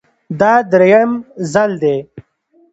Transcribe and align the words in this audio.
دا 0.39 0.53
درېیم 0.71 1.11
ځل 1.51 1.71
دی 1.81 1.97